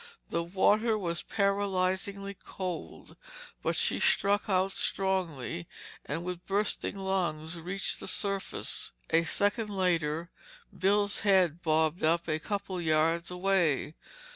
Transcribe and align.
The 0.29 0.41
water 0.41 0.97
was 0.97 1.21
paralyzingly 1.21 2.33
cold, 2.43 3.15
but 3.61 3.75
she 3.75 3.99
struck 3.99 4.45
out 4.49 4.71
strongly 4.71 5.67
and 6.05 6.23
with 6.25 6.43
bursting 6.47 6.97
lungs 6.97 7.55
reached 7.59 7.99
the 7.99 8.07
surface. 8.07 8.93
A 9.11 9.23
second 9.23 9.69
later, 9.69 10.31
Bill's 10.75 11.19
head 11.19 11.61
bobbed 11.61 12.03
up 12.03 12.27
a 12.27 12.39
couple 12.39 12.77
of 12.79 12.83
yards 12.83 13.29
away. 13.29 13.93